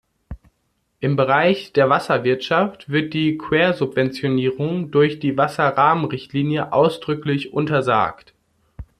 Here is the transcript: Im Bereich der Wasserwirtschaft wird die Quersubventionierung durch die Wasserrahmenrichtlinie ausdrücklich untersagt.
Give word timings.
Im 0.99 1.15
Bereich 1.15 1.73
der 1.73 1.87
Wasserwirtschaft 1.91 2.89
wird 2.89 3.13
die 3.13 3.37
Quersubventionierung 3.37 4.89
durch 4.89 5.19
die 5.19 5.37
Wasserrahmenrichtlinie 5.37 6.73
ausdrücklich 6.73 7.53
untersagt. 7.53 8.33